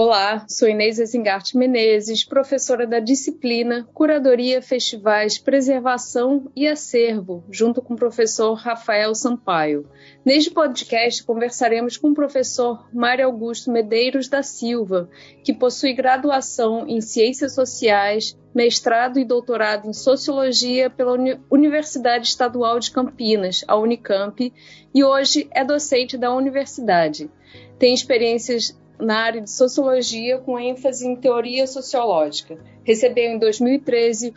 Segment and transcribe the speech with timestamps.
[0.00, 7.94] Olá, sou Inês Ezingart Menezes, professora da disciplina Curadoria, Festivais, Preservação e Acervo, junto com
[7.94, 9.88] o professor Rafael Sampaio.
[10.24, 15.10] Neste podcast, conversaremos com o professor Mário Augusto Medeiros da Silva,
[15.42, 21.18] que possui graduação em Ciências Sociais, mestrado e doutorado em Sociologia pela
[21.50, 24.52] Universidade Estadual de Campinas, a Unicamp,
[24.94, 27.28] e hoje é docente da universidade.
[27.80, 32.58] Tem experiências na área de sociologia com ênfase em teoria sociológica.
[32.84, 34.34] Recebeu em 2013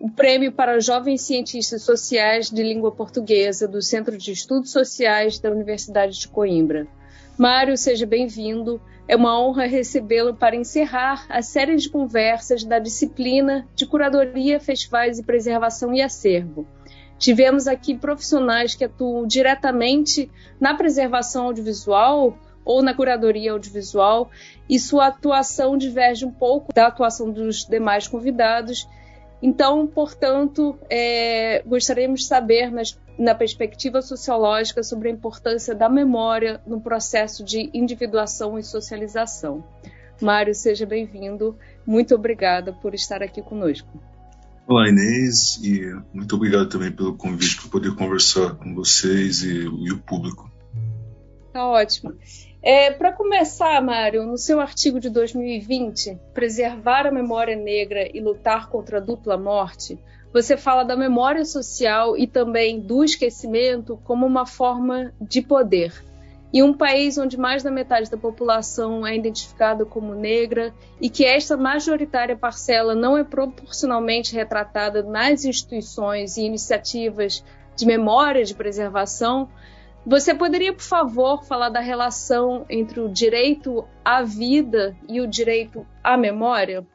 [0.00, 5.50] o Prêmio para Jovens Cientistas Sociais de Língua Portuguesa do Centro de Estudos Sociais da
[5.50, 6.88] Universidade de Coimbra.
[7.36, 8.80] Mário, seja bem-vindo.
[9.06, 15.18] É uma honra recebê-lo para encerrar a série de conversas da disciplina de Curadoria, Festivais
[15.18, 16.66] e Preservação e Acervo.
[17.18, 22.38] Tivemos aqui profissionais que atuam diretamente na preservação audiovisual,
[22.70, 24.30] ou na curadoria audiovisual,
[24.68, 28.88] e sua atuação diverge um pouco da atuação dos demais convidados.
[29.42, 36.60] Então, portanto, é, gostaríamos de saber, nas, na perspectiva sociológica, sobre a importância da memória
[36.64, 39.64] no processo de individuação e socialização.
[40.22, 41.58] Mário, seja bem-vindo.
[41.84, 43.88] Muito obrigada por estar aqui conosco.
[44.64, 49.90] Olá, Inês, e muito obrigado também pelo convite para poder conversar com vocês e, e
[49.90, 50.48] o público.
[51.52, 52.14] Tá ótimo.
[52.62, 58.68] É, Para começar, Mário, no seu artigo de 2020, Preservar a Memória Negra e Lutar
[58.68, 59.98] contra a Dupla Morte,
[60.32, 65.92] você fala da memória social e também do esquecimento como uma forma de poder.
[66.52, 71.24] Em um país onde mais da metade da população é identificada como negra e que
[71.24, 77.44] esta majoritária parcela não é proporcionalmente retratada nas instituições e iniciativas
[77.76, 79.48] de memória de preservação,
[80.04, 85.86] você poderia, por favor, falar da relação entre o direito à vida e o direito
[86.02, 86.86] à memória?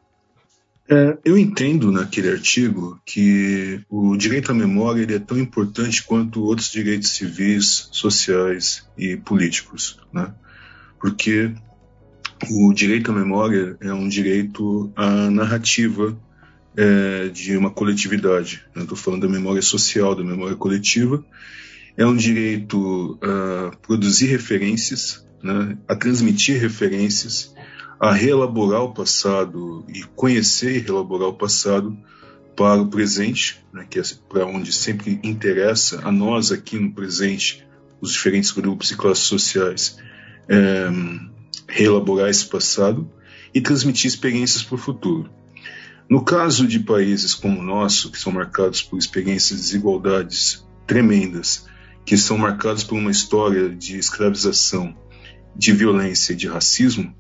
[0.87, 6.43] É, eu entendo naquele artigo que o direito à memória ele é tão importante quanto
[6.43, 10.31] outros direitos civis, sociais e políticos, né?
[10.99, 11.51] porque
[12.51, 16.15] o direito à memória é um direito à narrativa
[16.77, 18.63] é, de uma coletividade.
[18.75, 21.25] Estou falando da memória social, da memória coletiva,
[21.97, 27.53] é um direito a produzir referências, né, a transmitir referências,
[27.99, 31.97] a reelaborar o passado e conhecer e reelaborar o passado
[32.55, 37.65] para o presente, né, que é para onde sempre interessa a nós aqui no presente,
[38.01, 39.97] os diferentes grupos e classes sociais,
[40.49, 40.89] é,
[41.67, 43.09] reelaborar esse passado
[43.53, 45.29] e transmitir experiências para o futuro.
[46.09, 51.65] No caso de países como o nosso, que são marcados por experiências de desigualdades tremendas,
[52.05, 54.95] que são marcados por uma história de escravização,
[55.55, 57.13] de violência e de racismo,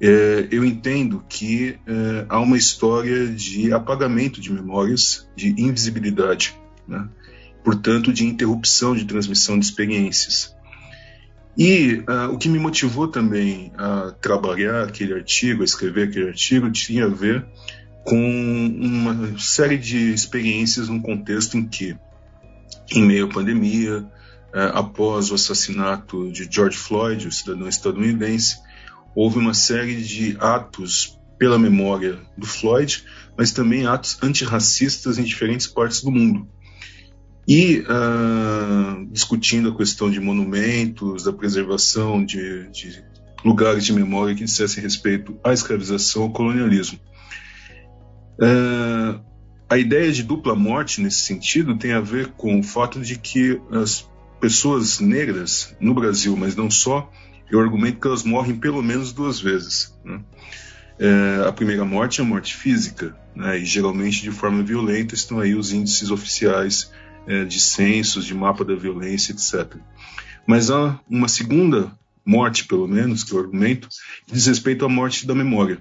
[0.00, 6.54] é, eu entendo que é, há uma história de apagamento de memórias, de invisibilidade,
[6.86, 7.08] né?
[7.64, 10.54] portanto, de interrupção de transmissão de experiências.
[11.58, 16.70] E uh, o que me motivou também a trabalhar aquele artigo, a escrever aquele artigo,
[16.70, 17.46] tinha a ver
[18.04, 21.96] com uma série de experiências num contexto em que,
[22.92, 24.15] em meio à pandemia, é,
[24.52, 28.56] após o assassinato de George Floyd, o cidadão estadunidense,
[29.14, 33.04] houve uma série de atos pela memória do Floyd,
[33.36, 36.48] mas também atos antirracistas em diferentes partes do mundo.
[37.48, 43.04] E uh, discutindo a questão de monumentos, da preservação de, de
[43.44, 46.98] lugares de memória que dissessem respeito à escravização, ao colonialismo.
[48.40, 49.24] Uh,
[49.68, 53.60] a ideia de dupla morte nesse sentido tem a ver com o fato de que
[53.70, 54.08] as
[54.40, 57.10] pessoas negras no Brasil, mas não só,
[57.50, 59.94] eu argumento que elas morrem pelo menos duas vezes.
[60.04, 60.20] Né?
[60.98, 63.58] É, a primeira morte é a morte física, né?
[63.58, 66.90] e geralmente de forma violenta estão aí os índices oficiais
[67.26, 69.76] é, de censos, de mapa da violência, etc.
[70.46, 71.92] Mas há uma segunda
[72.24, 73.88] morte, pelo menos, que eu argumento,
[74.26, 75.78] que diz respeito à morte da memória.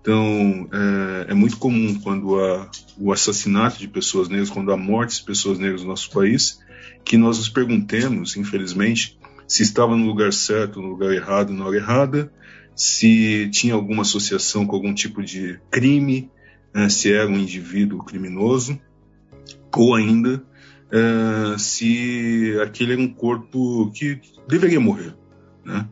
[0.00, 5.18] Então, é, é muito comum quando há o assassinato de pessoas negras, quando há mortes
[5.18, 6.60] de pessoas negras no nosso país,
[7.08, 11.76] que nós nos perguntemos, infelizmente, se estava no lugar certo, no lugar errado, na hora
[11.76, 12.30] errada,
[12.76, 16.30] se tinha alguma associação com algum tipo de crime,
[16.72, 18.78] né, se era um indivíduo criminoso,
[19.74, 20.44] ou ainda
[20.92, 25.14] é, se aquele era um corpo que deveria morrer,
[25.64, 25.88] né?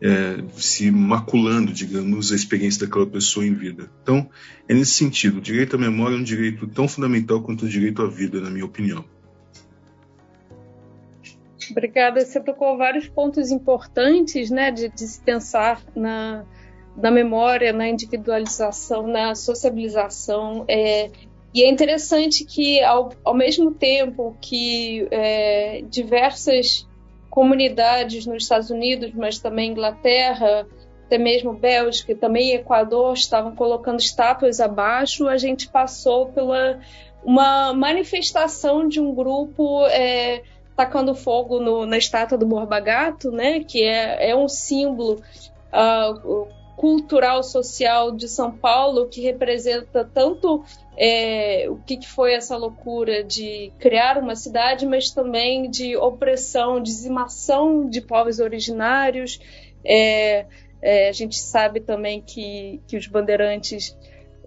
[0.00, 3.90] É, se maculando, digamos, a experiência daquela pessoa em vida.
[4.02, 4.28] Então,
[4.68, 8.02] é nesse sentido, o direito à memória é um direito tão fundamental quanto o direito
[8.02, 9.04] à vida, na minha opinião.
[11.70, 12.24] Obrigada.
[12.24, 16.44] Você tocou vários pontos importantes, né, de, de se pensar na,
[16.96, 20.64] na memória, na individualização, na sociabilização.
[20.68, 21.10] É,
[21.54, 26.86] e é interessante que, ao, ao mesmo tempo que é, diversas
[27.30, 30.66] comunidades nos Estados Unidos, mas também Inglaterra,
[31.06, 36.80] até mesmo Bélgica e também Equador estavam colocando estátuas abaixo, a gente passou pela
[37.24, 40.42] uma manifestação de um grupo é,
[40.78, 45.20] tacando fogo no, na estátua do Borba Gato, né, que é, é um símbolo
[45.72, 46.46] uh,
[46.76, 50.62] cultural, social de São Paulo, que representa tanto
[50.96, 56.80] é, o que, que, foi essa loucura de criar uma cidade, mas também de opressão,
[56.80, 59.40] dizimação de povos originários.
[59.84, 60.46] É,
[60.80, 63.98] é, a gente sabe também que, que os bandeirantes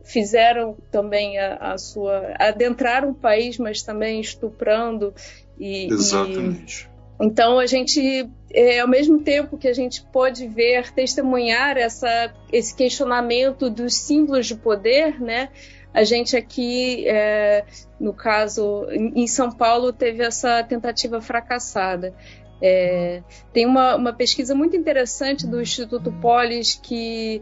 [0.04, 5.14] fizeram também a, a sua adentrar o país, mas também estuprando
[5.62, 6.90] e, exatamente.
[7.20, 12.34] E, então a gente, é, ao mesmo tempo que a gente pode ver, testemunhar essa,
[12.52, 15.50] esse questionamento dos símbolos de poder, né?
[15.94, 17.66] A gente aqui, é,
[18.00, 22.14] no caso, em São Paulo, teve essa tentativa fracassada.
[22.62, 27.42] É, tem uma, uma, pesquisa muito interessante do Instituto Polis que,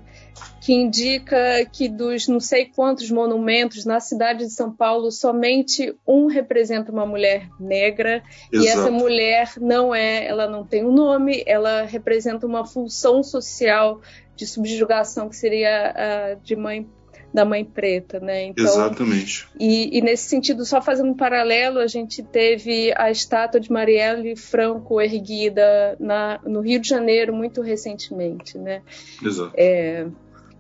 [0.62, 6.28] que indica que dos não sei quantos monumentos na cidade de São Paulo, somente um
[6.28, 8.24] representa uma mulher negra.
[8.52, 8.66] Exato.
[8.66, 14.00] E essa mulher não é, ela não tem um nome, ela representa uma função social
[14.38, 16.88] de subjugação que seria a de mãe
[17.34, 18.46] da mãe preta, né?
[18.46, 19.48] Então, Exatamente.
[19.60, 24.36] E, e, nesse sentido, só fazendo um paralelo, a gente teve a estátua de Marielle
[24.36, 28.82] Franco erguida na, no Rio de Janeiro muito recentemente, né?
[29.24, 29.52] Exato.
[29.56, 30.08] É,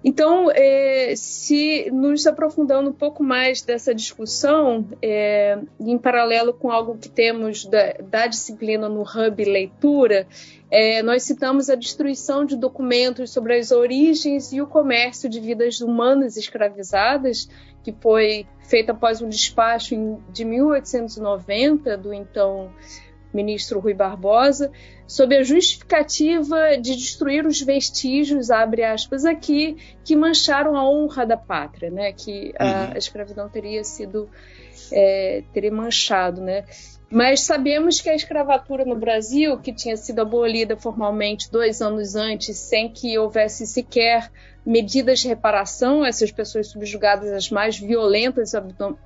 [0.03, 6.97] então, é, se nos aprofundando um pouco mais dessa discussão, é, em paralelo com algo
[6.97, 10.25] que temos da, da disciplina no Hub Leitura,
[10.71, 15.81] é, nós citamos a destruição de documentos sobre as origens e o comércio de vidas
[15.81, 17.49] humanas escravizadas,
[17.83, 22.71] que foi feita após um despacho em, de 1890 do então
[23.33, 24.71] ministro Rui Barbosa,
[25.07, 31.37] sob a justificativa de destruir os vestígios, abre aspas aqui, que mancharam a honra da
[31.37, 32.11] pátria, né?
[32.13, 32.93] que a, uhum.
[32.93, 34.29] a escravidão teria sido
[34.91, 36.65] é, teria manchado, né?
[37.11, 42.55] Mas sabemos que a escravatura no Brasil, que tinha sido abolida formalmente dois anos antes,
[42.57, 44.31] sem que houvesse sequer
[44.63, 48.57] medidas de reparação essas pessoas subjugadas às mais violentas e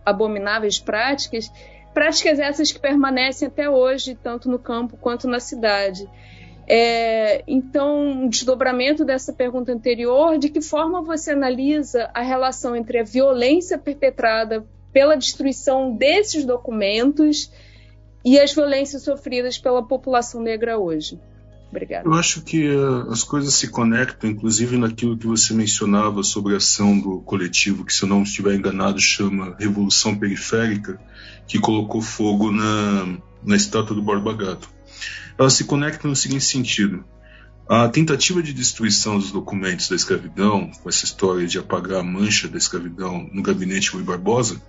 [0.06, 1.50] abomináveis práticas,
[1.94, 6.10] práticas essas que permanecem até hoje, tanto no campo quanto na cidade.
[6.68, 13.00] É, então, um desdobramento dessa pergunta anterior, de que forma você analisa a relação entre
[13.00, 17.52] a violência perpetrada pela destruição desses documentos
[18.24, 21.20] e as violências sofridas pela população negra hoje?
[21.74, 22.08] Obrigada.
[22.08, 26.58] Eu acho que uh, as coisas se conectam, inclusive naquilo que você mencionava sobre a
[26.58, 31.00] ação do coletivo, que se eu não estiver enganado chama Revolução Periférica,
[31.48, 34.70] que colocou fogo na, na estátua do Borba Gato.
[35.36, 37.04] Elas se conectam no seguinte sentido.
[37.68, 42.48] A tentativa de destruição dos documentos da escravidão, com essa história de apagar a mancha
[42.48, 44.62] da escravidão no gabinete Rui Barbosa,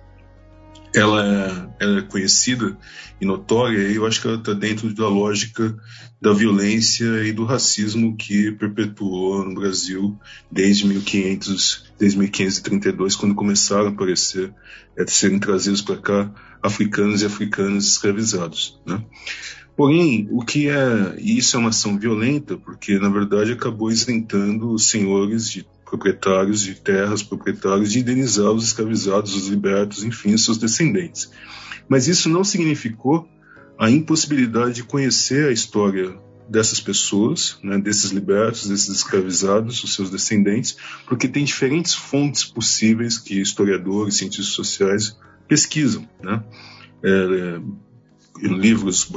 [0.95, 2.77] ela ela é conhecida
[3.19, 5.75] e notória, e eu acho que ela está dentro da lógica
[6.21, 10.17] da violência e do racismo que perpetuou no Brasil
[10.51, 14.53] desde 1500, desde 1532, quando começaram a aparecer,
[14.97, 16.31] a serem trazidos para cá
[16.63, 18.79] africanos e africanas escravizados.
[18.85, 19.03] Né?
[19.75, 24.89] Porém, o que é, isso é uma ação violenta, porque na verdade acabou isentando os
[24.89, 31.31] senhores de proprietários de terras, proprietários de indenizar os escravizados, os libertos, enfim, seus descendentes.
[31.87, 33.29] Mas isso não significou
[33.77, 36.17] a impossibilidade de conhecer a história
[36.49, 40.77] dessas pessoas, né, desses libertos, desses escravizados, os seus descendentes,
[41.07, 46.07] porque tem diferentes fontes possíveis que historiadores, cientistas sociais pesquisam.
[46.21, 46.43] Né?
[47.03, 47.59] É,
[48.41, 49.11] livros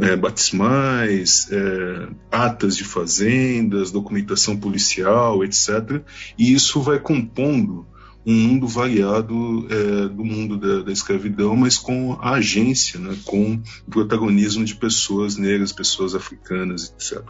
[0.00, 6.02] é, batismais, é, atas de fazendas, documentação policial, etc.
[6.38, 7.86] E isso vai compondo
[8.26, 13.54] um mundo variado é, do mundo da, da, escravidão, mas com a agência, né, com
[13.54, 17.22] o protagonismo de pessoas negras, pessoas africanas, etc.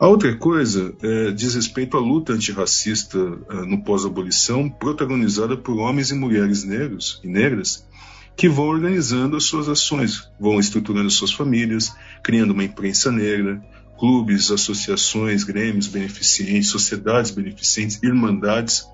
[0.00, 3.16] A outra coisa é, diz respeito à luta antirracista
[3.48, 7.86] é, no pós-abolição, protagonizada por homens e mulheres negros e negras
[8.36, 13.62] que vão organizando as suas ações, vão estruturando suas famílias, criando uma imprensa negra,
[13.98, 18.86] clubes, associações, grêmios beneficentes, sociedades beneficentes, irmandades,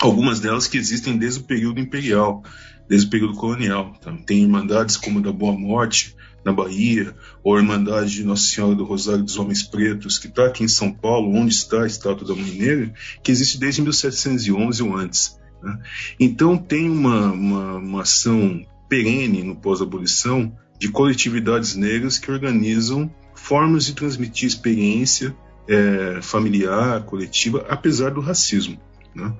[0.00, 2.42] algumas delas que existem desde o período imperial,
[2.88, 3.92] desde o período colonial.
[4.00, 4.16] Tá?
[4.24, 6.14] Tem irmandades como a da Boa Morte,
[6.44, 10.46] na Bahia, ou a Irmandade de Nossa Senhora do Rosário dos Homens Pretos, que está
[10.46, 14.82] aqui em São Paulo, onde está a estátua da Mãe Negra, que existe desde 1711
[14.82, 15.39] ou antes.
[15.62, 15.78] Né?
[16.18, 23.84] Então tem uma, uma, uma ação perene no pós-abolição de coletividades negras que organizam formas
[23.84, 25.34] de transmitir experiência
[25.68, 28.80] é, familiar, coletiva, apesar do racismo.
[29.14, 29.32] Né?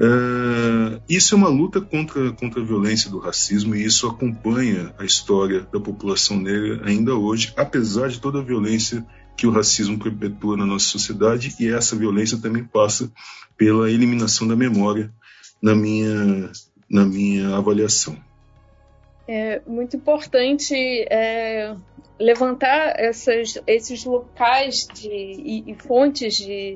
[0.00, 5.04] É, isso é uma luta contra, contra a violência do racismo e isso acompanha a
[5.04, 10.56] história da população negra ainda hoje, apesar de toda a violência que o racismo perpetua
[10.56, 13.10] na nossa sociedade e essa violência também passa
[13.56, 15.12] pela eliminação da memória
[15.62, 16.50] na minha,
[16.90, 18.16] na minha avaliação.
[19.28, 20.74] É muito importante
[21.08, 21.74] é,
[22.18, 26.74] levantar essas, esses locais de, e, e fontes de,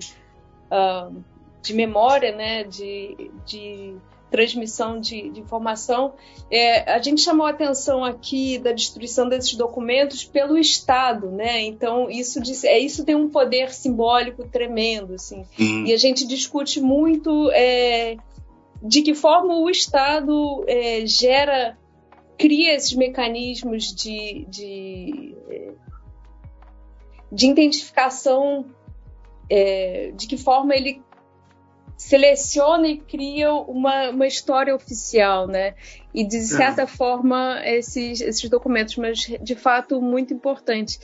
[0.70, 1.14] uh,
[1.60, 3.96] de memória, né, de, de
[4.30, 6.14] transmissão de, de informação.
[6.50, 11.62] É, a gente chamou a atenção aqui da destruição desses documentos pelo Estado, né?
[11.62, 15.44] Então isso é isso tem um poder simbólico tremendo, assim.
[15.86, 18.16] E a gente discute muito é,
[18.82, 21.76] de que forma o Estado é, gera
[22.38, 25.34] cria esses mecanismos de, de,
[27.32, 28.66] de identificação,
[29.50, 31.02] é, de que forma ele
[31.96, 35.74] seleciona e cria uma, uma história oficial, né?
[36.12, 36.86] E de certa é.
[36.86, 40.98] forma esses, esses documentos, mas de fato muito importante.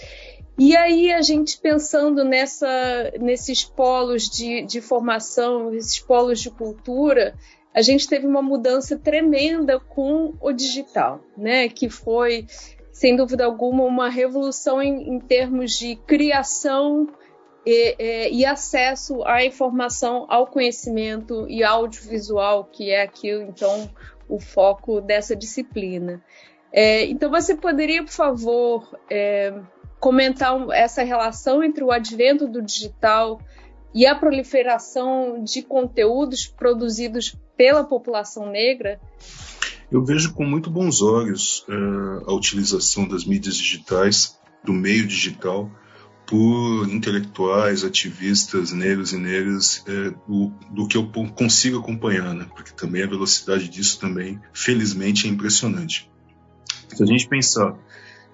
[0.58, 7.34] E aí a gente pensando nessa, nesses polos de, de formação, esses polos de cultura,
[7.74, 11.68] a gente teve uma mudança tremenda com o digital, né?
[11.68, 12.46] Que foi,
[12.92, 17.08] sem dúvida alguma, uma revolução em, em termos de criação
[17.64, 23.88] e, e, e, acesso à informação, ao conhecimento e audiovisual, que é aquilo, então,
[24.28, 26.22] o foco dessa disciplina.
[26.72, 29.54] É, então, você poderia, por favor, é,
[30.00, 33.40] comentar essa relação entre o advento do digital
[33.94, 39.00] e a proliferação de conteúdos produzidos pela população negra?
[39.90, 45.70] Eu vejo com muito bons olhos uh, a utilização das mídias digitais, do meio digital,
[46.26, 52.46] por intelectuais, ativistas negros e negras, é, do, do, que eu consigo acompanhar, né?
[52.54, 56.10] porque também a velocidade disso também, felizmente, é impressionante.
[56.88, 57.76] Se a gente pensar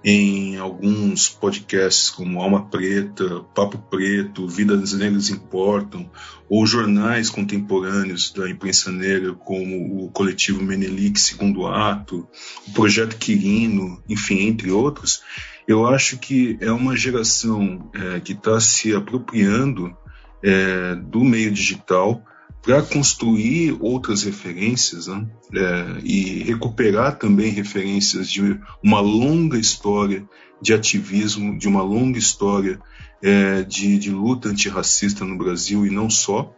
[0.05, 6.09] em alguns podcasts como Alma Preta, Papo Preto, Vidas Negras Importam,
[6.49, 12.28] ou jornais contemporâneos da imprensa negra como o Coletivo Menelik Segundo Ato,
[12.67, 15.23] o Projeto Quirino, enfim, entre outros,
[15.67, 19.95] eu acho que é uma geração é, que está se apropriando
[20.43, 22.23] é, do meio digital
[22.62, 25.27] para construir outras referências né?
[25.55, 30.29] é, e recuperar também referências de uma longa história
[30.61, 32.81] de ativismo, de uma longa história
[33.23, 36.53] é, de, de, luta antirracista no Brasil e não só,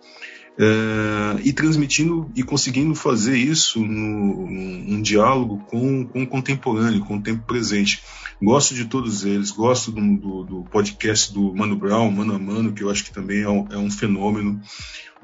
[0.61, 7.17] é, e transmitindo e conseguindo fazer isso no, num diálogo com, com o contemporâneo, com
[7.17, 8.03] o tempo presente.
[8.43, 12.73] Gosto de todos eles, gosto do, do, do podcast do Mano Brown, Mano a Mano,
[12.73, 14.61] que eu acho que também é um, é um fenômeno.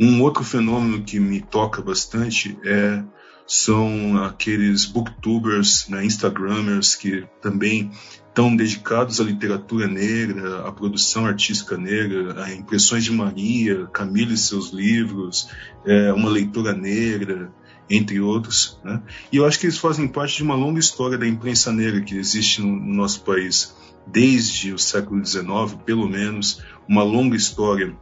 [0.00, 3.02] Um outro fenômeno que me toca bastante é
[3.47, 7.91] são aqueles booktubers, né, instagramers que também
[8.29, 14.37] estão dedicados à literatura negra, à produção artística negra, a impressões de Maria, Camila e
[14.37, 15.49] seus livros,
[15.87, 17.50] é, uma leitura negra,
[17.88, 18.79] entre outros.
[18.85, 19.00] Né?
[19.33, 22.17] E eu acho que eles fazem parte de uma longa história da imprensa negra que
[22.17, 23.75] existe no, no nosso país
[24.07, 27.97] desde o século XIX, pelo menos, uma longa história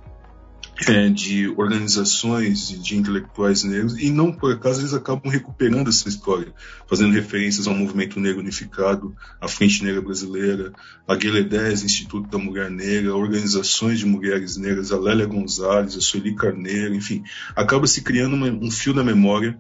[0.89, 6.53] é, de organizações de, intelectuais negros, e não por acaso eles acabam recuperando essa história,
[6.89, 10.73] fazendo referências ao movimento negro unificado, à Frente Negra Brasileira,
[11.07, 16.01] a Guilherme 10, Instituto da Mulher Negra, organizações de mulheres negras, a Lélia Gonzalez, a
[16.01, 17.23] Sueli Carneiro, enfim,
[17.55, 19.59] acaba se criando uma, um fio da memória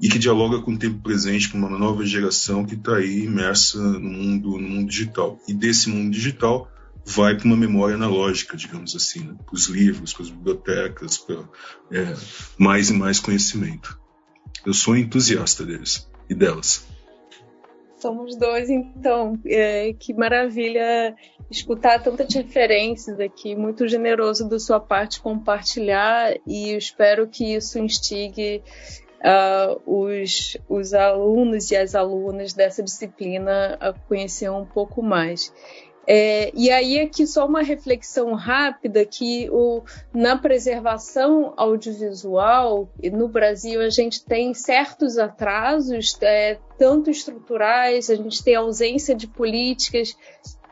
[0.00, 3.78] e que dialoga com o tempo presente, com uma nova geração que está aí imersa
[3.78, 5.38] no mundo, no mundo digital.
[5.46, 6.68] E desse mundo digital
[7.04, 9.34] vai para uma memória analógica, digamos assim, né?
[9.44, 11.36] para os livros, para as bibliotecas, para
[11.92, 12.14] é,
[12.58, 13.98] mais e mais conhecimento.
[14.64, 16.86] Eu sou entusiasta deles e delas.
[17.98, 19.38] Somos dois, então.
[19.46, 21.16] É, que maravilha
[21.50, 23.54] escutar tantas referências aqui.
[23.54, 28.62] Muito generoso da sua parte compartilhar e espero que isso instigue
[29.20, 35.50] uh, os, os alunos e as alunas dessa disciplina a conhecer um pouco mais.
[36.06, 39.82] É, e aí aqui só uma reflexão rápida que o,
[40.12, 48.44] na preservação audiovisual no Brasil a gente tem certos atrasos, é, tanto estruturais, a gente
[48.44, 50.16] tem ausência de políticas,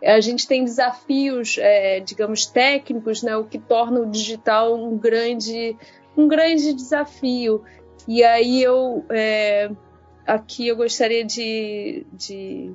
[0.04, 5.76] a gente tem desafios, é, digamos, técnicos, né, o que torna o digital um grande,
[6.16, 7.62] um grande desafio.
[8.06, 9.70] E aí eu é,
[10.26, 12.72] aqui eu gostaria de, de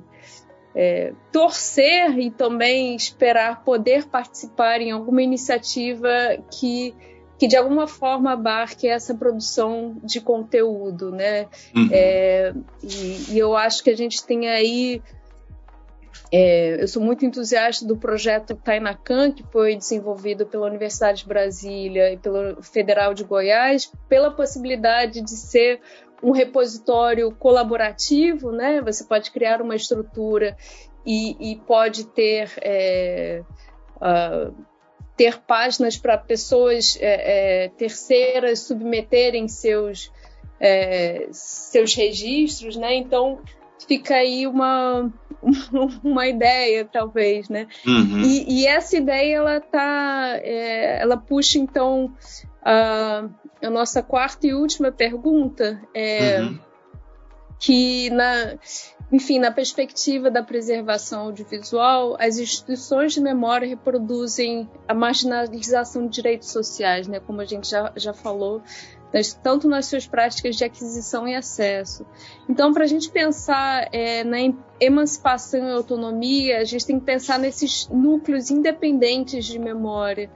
[0.74, 6.08] é, torcer e também esperar poder participar em alguma iniciativa
[6.50, 6.94] que,
[7.38, 11.46] que de alguma forma abarque essa produção de conteúdo, né?
[11.74, 11.88] Uhum.
[11.90, 15.02] É, e, e, eu acho que a gente tem aí
[16.30, 22.12] é, eu sou muito entusiasta do projeto Tainacan, que foi desenvolvido pela Universidade de Brasília
[22.12, 25.80] e pelo Federal de Goiás, pela possibilidade de ser
[26.22, 28.80] um repositório colaborativo, né?
[28.82, 30.56] Você pode criar uma estrutura
[31.06, 33.42] e, e pode ter é,
[33.96, 34.54] uh,
[35.16, 40.12] ter páginas para pessoas é, é, terceiras submeterem seus
[40.60, 42.94] é, seus registros, né?
[42.94, 43.40] Então
[43.86, 45.12] fica aí uma
[46.02, 47.66] uma ideia talvez, né?
[47.86, 48.20] Uhum.
[48.20, 52.12] E, e, essa ideia ela tá, é, ela puxa então
[52.62, 53.28] a,
[53.66, 56.58] a nossa quarta e última pergunta, é, uhum.
[57.58, 58.58] que na,
[59.10, 66.50] enfim, na perspectiva da preservação audiovisual, as instituições de memória reproduzem a marginalização de direitos
[66.50, 68.62] sociais, né, como a gente já, já falou,
[69.42, 72.04] tanto nas suas práticas de aquisição e acesso.
[72.48, 74.36] Então, para a gente pensar é, na
[74.80, 80.30] emancipação e autonomia, a gente tem que pensar nesses núcleos independentes de memória.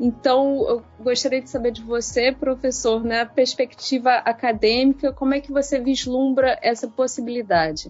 [0.00, 5.78] Então, eu gostaria de saber de você, professor, na perspectiva acadêmica, como é que você
[5.78, 7.88] vislumbra essa possibilidade?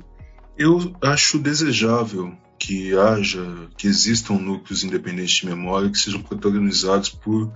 [0.57, 2.33] Eu acho desejável
[2.65, 7.53] que haja, que existam núcleos independentes de memória que sejam protagonizados por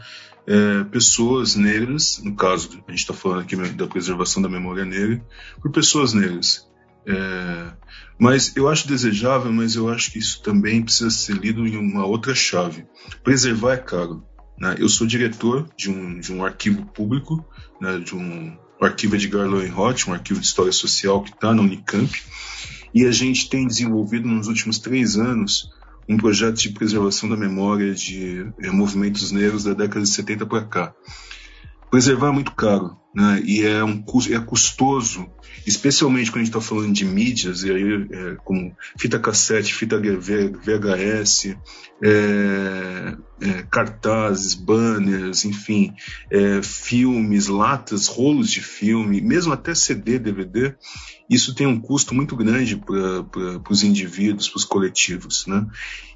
[0.46, 5.24] é, pessoas negras, no caso, a gente está falando aqui da preservação da memória negra,
[5.62, 6.68] por pessoas negras.
[7.06, 7.72] É,
[8.18, 12.04] mas eu acho desejável, mas eu acho que isso também precisa ser lido em uma
[12.04, 12.84] outra chave.
[13.24, 14.22] Preservar é caro.
[14.58, 14.76] Né?
[14.78, 17.42] Eu sou diretor de um, de um arquivo público,
[17.80, 22.10] né, de um, arquivo Edgar Lowenroth, um arquivo de história social que está na Unicamp,
[22.94, 25.70] e a gente tem desenvolvido nos últimos três anos
[26.08, 30.64] um projeto de preservação da memória de é, movimentos negros da década de 70 para
[30.64, 30.94] cá.
[31.90, 33.42] Preservar é muito caro, né?
[33.44, 35.28] E é um é custoso,
[35.66, 39.98] especialmente quando a gente está falando de mídias, e aí é, como fita cassete, fita
[39.98, 41.56] VHS,
[42.02, 45.92] é, é, cartazes, banners, enfim,
[46.30, 50.74] é, filmes, latas, rolos de filme, mesmo até CD, DVD,
[51.28, 55.46] isso tem um custo muito grande para os indivíduos, para os coletivos.
[55.46, 55.66] Né?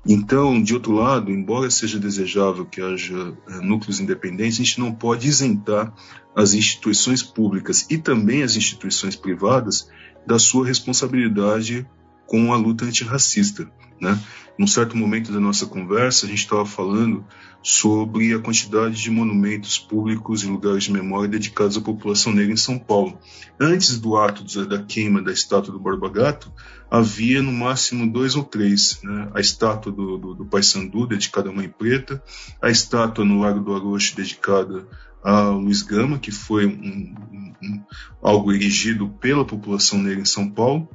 [0.07, 4.93] Então, de outro lado, embora seja desejável que haja é, núcleos independentes, a gente não
[4.93, 5.95] pode isentar
[6.35, 9.89] as instituições públicas e também as instituições privadas
[10.27, 11.87] da sua responsabilidade
[12.27, 13.71] com a luta antirracista.
[14.01, 14.19] Né?
[14.59, 17.25] Num certo momento da nossa conversa, a gente estava falando
[17.63, 22.57] sobre a quantidade de monumentos públicos e lugares de memória dedicados à população negra em
[22.57, 23.19] São Paulo.
[23.61, 26.53] Antes do ato da queima da estátua do Borba Gato,
[26.91, 29.01] havia no máximo dois ou três.
[29.03, 29.31] Né?
[29.33, 32.23] A estátua do, do, do Pai Sandu, dedicada à Mãe Preta,
[32.61, 34.87] a estátua no Lago do Arocho, dedicada
[35.23, 37.85] a Luiz Gama, que foi um, um, um,
[38.21, 40.89] algo erigido pela população negra em São Paulo,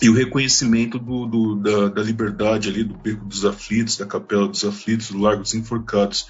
[0.00, 4.48] e o reconhecimento do, do, da, da, liberdade ali do Beco dos Aflitos, da Capela
[4.48, 6.26] dos Aflitos, do Largo dos Enforcados.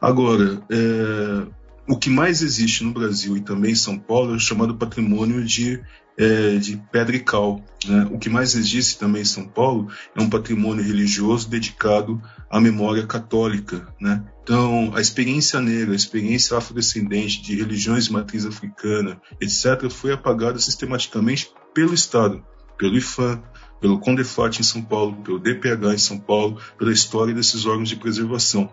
[0.00, 1.46] Agora, é,
[1.86, 5.44] o que mais existe no Brasil e também em São Paulo é o chamado patrimônio
[5.44, 5.82] de,
[6.16, 7.62] é, de pedra e cal.
[7.86, 8.08] Né?
[8.10, 13.06] O que mais existe também em São Paulo é um patrimônio religioso dedicado à memória
[13.06, 13.86] católica.
[14.00, 14.24] Né?
[14.42, 20.58] Então, a experiência negra, a experiência afrodescendente de religiões de matriz africana, etc., foi apagada
[20.58, 22.44] sistematicamente pelo Estado,
[22.76, 23.42] pelo IFAM,
[23.80, 27.96] pelo CONDEFAT em São Paulo, pelo DPH em São Paulo, pela história desses órgãos de
[27.96, 28.70] preservação.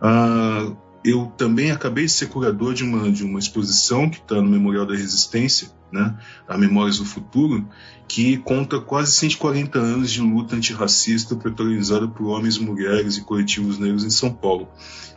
[0.00, 0.72] Ah,
[1.04, 4.86] eu também acabei de ser curador de uma, de uma exposição que está no Memorial
[4.86, 6.16] da Resistência, né,
[6.48, 7.68] a Memórias do Futuro,
[8.08, 14.02] que conta quase 140 anos de luta antirracista protagonizada por homens, mulheres e coletivos negros
[14.02, 14.68] em São Paulo.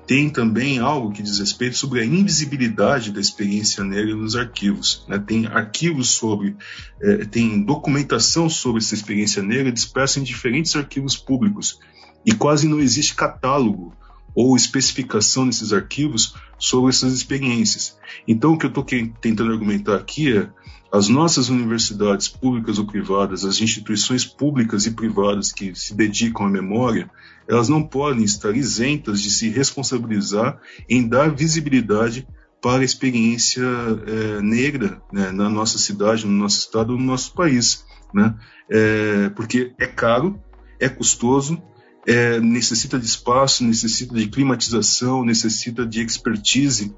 [0.05, 5.05] Tem também algo que diz respeito sobre a invisibilidade da experiência negra nos arquivos.
[5.07, 5.19] Né?
[5.19, 6.55] Tem arquivos sobre,
[7.01, 11.79] é, tem documentação sobre essa experiência negra dispersa em diferentes arquivos públicos
[12.25, 13.93] e quase não existe catálogo
[14.35, 17.97] ou especificação nesses arquivos sobre essas experiências.
[18.27, 20.49] Então, o que eu estou tentando argumentar aqui é
[20.91, 26.49] As nossas universidades públicas ou privadas, as instituições públicas e privadas que se dedicam à
[26.49, 27.09] memória,
[27.47, 30.59] elas não podem estar isentas de se responsabilizar
[30.89, 32.25] em dar visibilidade
[32.61, 37.85] para a experiência é, negra né, na nossa cidade, no nosso estado, no nosso país.
[38.13, 38.33] Né?
[38.71, 40.41] É, porque é caro,
[40.79, 41.61] é custoso,
[42.07, 46.95] é, necessita de espaço, necessita de climatização, necessita de expertise,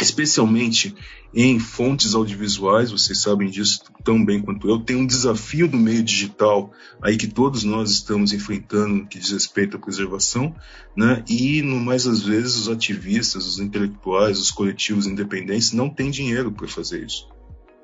[0.00, 0.94] especialmente
[1.34, 4.78] em fontes audiovisuais, vocês sabem disso tão bem quanto eu.
[4.78, 9.76] Tem um desafio do meio digital aí que todos nós estamos enfrentando que diz respeito
[9.76, 10.54] à preservação,
[10.96, 11.22] né?
[11.28, 16.52] E no mais às vezes os ativistas, os intelectuais, os coletivos independentes não têm dinheiro
[16.52, 17.28] para fazer isso.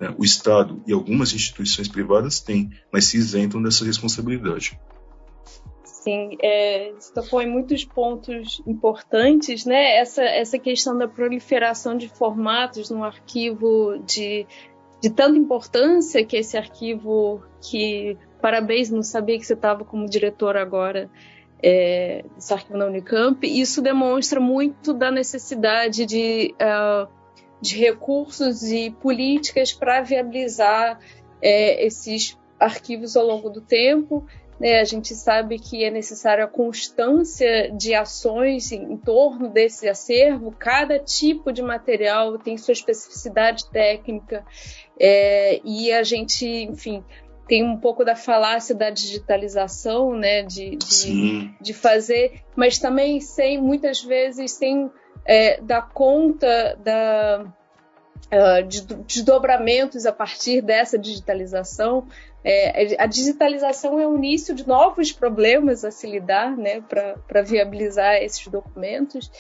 [0.01, 0.15] Né?
[0.17, 4.79] O Estado e algumas instituições privadas têm, mas se isentam dessa responsabilidade.
[6.05, 9.97] Sim, é, você tocou em muitos pontos importantes, né?
[9.97, 14.47] Essa, essa questão da proliferação de formatos num arquivo de,
[15.01, 20.59] de tanta importância que esse arquivo que parabéns, não sabia que você estava como diretor
[20.59, 21.11] agora
[21.63, 23.43] é, arquivo na Unicamp.
[23.43, 27.09] Isso demonstra muito da necessidade de, uh,
[27.63, 31.01] de recursos e políticas para viabilizar
[31.41, 34.27] é, esses arquivos ao longo do tempo
[34.59, 40.55] né, a gente sabe que é necessária a constância de ações em, torno desse acervo.
[40.59, 44.45] Cada tipo de material tem sua especificidade técnica
[44.99, 47.05] é, e a gente, enfim,
[47.49, 53.61] tem um pouco da falácia da digitalização, né, de, de, de fazer, mas também sem,
[53.61, 54.91] muitas vezes, sem
[55.27, 57.45] é, dar conta da,
[59.07, 62.07] desdobramentos a partir dessa digitalização.
[62.43, 68.17] É, a digitalização é o início de novos problemas a se lidar, né, para viabilizar
[68.17, 69.31] esses documentos.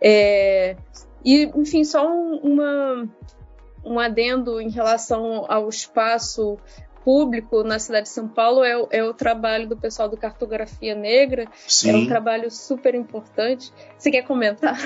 [0.00, 0.76] É,
[1.24, 3.08] e, enfim, só um, uma,
[3.84, 6.58] um adendo em relação ao espaço
[7.04, 11.46] público na cidade de São Paulo é, é o trabalho do pessoal do Cartografia Negra.
[11.66, 11.90] Sim.
[11.90, 13.72] É um trabalho super importante.
[13.98, 14.78] Você quer comentar?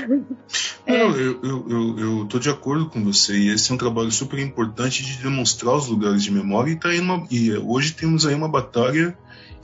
[0.87, 1.01] Não, é.
[1.01, 3.37] eu, eu, eu, eu tô de acordo com você.
[3.37, 6.71] E esse é um trabalho super importante de demonstrar os lugares de memória.
[6.71, 9.17] E, tá uma, e hoje temos aí uma batalha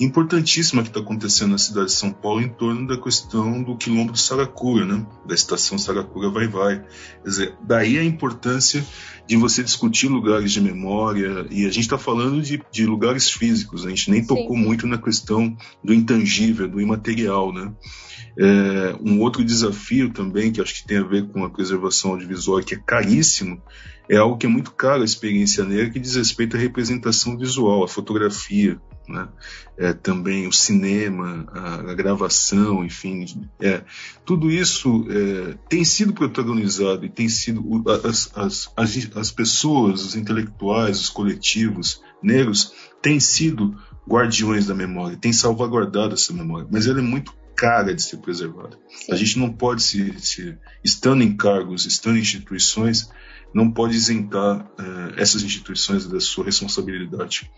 [0.04, 4.12] importantíssima que está acontecendo na cidade de São Paulo em torno da questão do quilombo
[4.12, 5.06] do Saracura, né?
[5.26, 6.80] da estação Saracura Vai Vai.
[7.22, 8.84] Quer dizer, daí a importância
[9.26, 13.84] de você discutir lugares de memória, e a gente está falando de, de, lugares físicos,
[13.84, 14.28] a gente nem Sim.
[14.28, 17.52] tocou muito na questão do intangível, do imaterial.
[17.52, 17.70] Né?
[18.38, 22.62] É, um outro desafio também, que acho que tem a ver com a preservação audiovisual,
[22.62, 23.60] que é caríssimo,
[24.08, 27.84] é algo que é muito caro a experiência negra, que diz respeito à representação visual,
[27.84, 29.28] à fotografia né?
[29.76, 33.26] É, também o cinema, a, a gravação, enfim,
[33.60, 33.82] é,
[34.24, 40.14] tudo isso é, tem sido protagonizado e tem sido as, as, as, as pessoas, os
[40.14, 43.76] intelectuais, os coletivos negros têm sido
[44.08, 48.78] guardiões da memória, têm salvaguardado essa memória, mas ela é muito cara de ser preservada.
[48.88, 49.12] Sim.
[49.12, 53.10] A gente não pode se, se, estando em cargos, estando em instituições,
[53.52, 57.50] não pode isentar é, essas instituições da sua responsabilidade.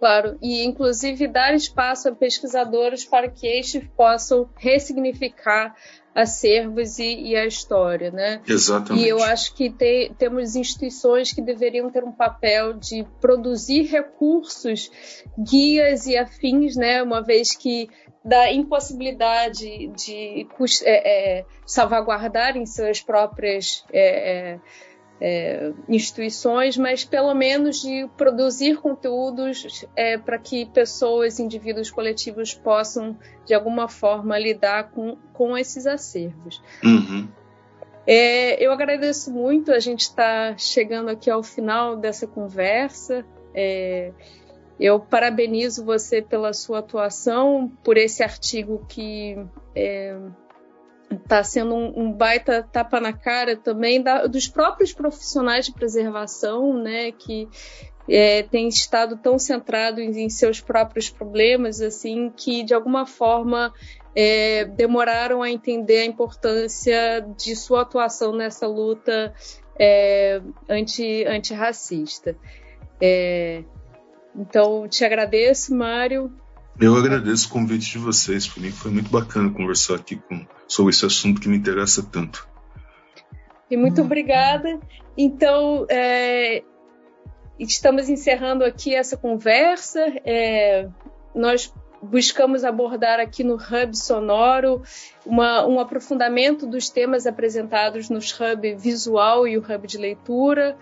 [0.00, 5.76] Claro, e inclusive dar espaço a pesquisadores para que estes possam ressignificar
[6.14, 8.40] acervos e, e, a história, né?
[8.48, 9.04] Exatamente.
[9.04, 14.90] E eu acho que te, temos instituições que deveriam ter um papel de produzir recursos,
[15.38, 17.02] guias e afins, né?
[17.02, 17.90] Uma vez que
[18.24, 20.46] da impossibilidade de
[20.84, 24.60] é, é, salvaguardarem suas próprias é, é
[25.20, 33.16] é, instituições, mas pelo menos de produzir conteúdos é, para que pessoas, indivíduos, coletivos possam,
[33.44, 36.62] de alguma forma, lidar com, com esses acervos.
[36.82, 37.28] Uhum.
[38.06, 43.24] É, eu agradeço muito, a gente está chegando aqui ao final dessa conversa.
[43.54, 44.12] É,
[44.80, 49.36] eu parabenizo você pela sua atuação, por esse artigo que
[51.30, 56.76] está sendo um, um, baita tapa na cara também da, dos próprios profissionais de preservação,
[56.82, 57.48] né, que
[58.08, 63.72] é, têm estado tão centrados em, em, seus próprios problemas, assim, que de alguma forma
[64.14, 69.32] é, demoraram a entender a importância de sua atuação nessa luta
[69.78, 72.36] é, anti, antirracista.
[73.00, 73.62] É,
[74.34, 76.32] então, te agradeço, Mário.
[76.80, 78.48] Eu agradeço o convite de vocês.
[78.48, 82.48] Para mim foi muito bacana conversar aqui com, sobre esse assunto que me interessa tanto.
[83.68, 84.78] E muito obrigada.
[85.18, 86.62] Então, é,
[87.58, 90.00] estamos encerrando aqui essa conversa.
[90.24, 90.88] É,
[91.34, 94.82] nós buscamos abordar aqui no Hub Sonoro
[95.26, 100.76] uma, um aprofundamento dos temas apresentados nos Hub Visual e o Hub de Leitura.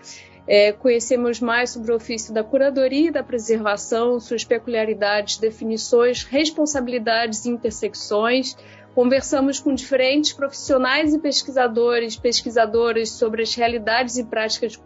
[0.47, 7.45] É, conhecemos mais sobre o ofício da curadoria e da preservação, suas peculiaridades, definições, responsabilidades
[7.45, 8.55] e intersecções.
[8.95, 14.79] Conversamos com diferentes profissionais e pesquisadores, pesquisadoras sobre as realidades e práticas de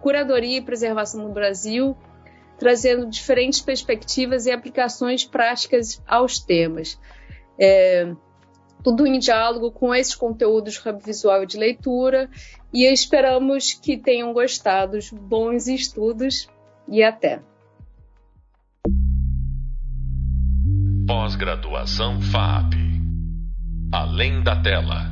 [0.00, 1.96] curadoria e preservação no Brasil,
[2.58, 6.98] trazendo diferentes perspectivas e aplicações práticas aos temas.
[7.58, 8.12] É,
[8.82, 12.28] tudo em diálogo com esses conteúdos de hub visual de leitura,
[12.72, 14.98] e esperamos que tenham gostado.
[15.12, 16.48] Bons estudos
[16.88, 17.40] e até!
[21.06, 22.91] Pós-graduação FAP
[23.92, 25.10] Além da Tela